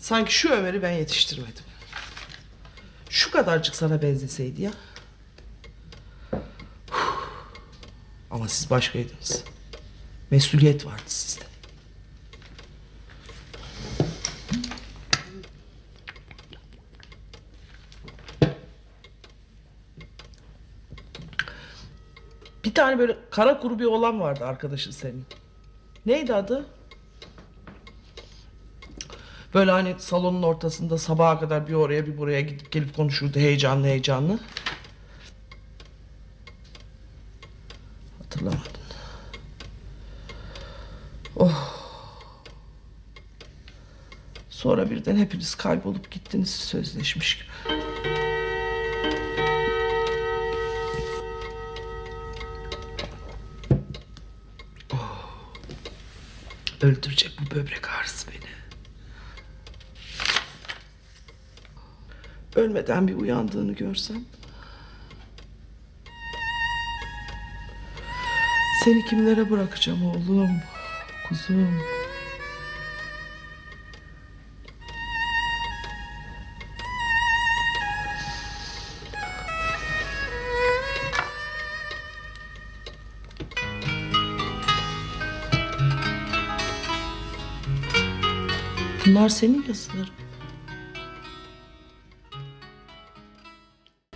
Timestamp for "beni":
58.28-58.50